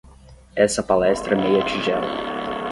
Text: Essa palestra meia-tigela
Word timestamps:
Essa 0.55 0.81
palestra 0.81 1.35
meia-tigela 1.35 2.07